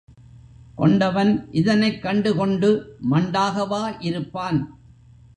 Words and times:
கொண்டவன் 0.75 1.47
இதனைக் 1.51 2.01
கண்டுகொண்டு 2.01 2.69
மண்டாகவா 3.11 3.97
இருப்பான்? 3.99 4.59